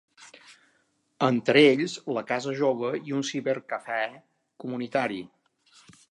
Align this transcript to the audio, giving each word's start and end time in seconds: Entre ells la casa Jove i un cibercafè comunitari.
Entre 1.25 1.61
ells 1.73 1.97
la 2.17 2.23
casa 2.31 2.53
Jove 2.61 2.89
i 3.09 3.13
un 3.17 3.21
cibercafè 3.29 3.99
comunitari. 4.65 5.21